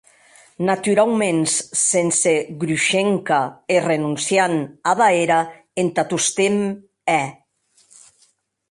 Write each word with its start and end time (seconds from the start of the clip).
Naturauments, 0.69 1.51
sense 1.89 2.33
Grushenka 2.63 3.39
e 3.75 3.77
renonciant 3.89 4.57
ada 4.93 5.07
era 5.23 5.39
entà 5.83 6.03
tostemp, 6.11 6.57
è? 7.21 7.23